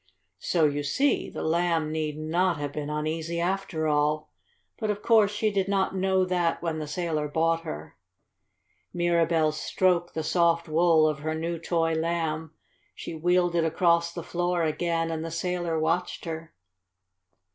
So 0.39 0.65
you 0.65 0.81
see 0.81 1.29
the 1.29 1.43
Lamb 1.43 1.91
need 1.91 2.17
not 2.17 2.57
have 2.57 2.73
been 2.73 2.89
uneasy 2.89 3.39
after 3.39 3.87
all. 3.87 4.31
But 4.79 4.89
of 4.89 5.03
course 5.03 5.29
she 5.29 5.51
did 5.51 5.67
not 5.67 5.95
know 5.95 6.25
that 6.25 6.59
when 6.59 6.79
the 6.79 6.87
sailor 6.87 7.27
bought 7.27 7.61
her. 7.65 7.97
Mirabell 8.95 9.51
stroked 9.51 10.15
the 10.15 10.23
soft 10.23 10.67
wool 10.67 11.07
of 11.07 11.19
her 11.19 11.35
new 11.35 11.59
toy 11.59 11.93
Lamb. 11.93 12.51
She 12.95 13.13
wheeled 13.13 13.53
it 13.53 13.63
across 13.63 14.11
the 14.11 14.23
floor 14.23 14.63
again, 14.63 15.11
and 15.11 15.23
the 15.23 15.29
sailor 15.29 15.77
watched 15.79 16.25
her. 16.25 16.55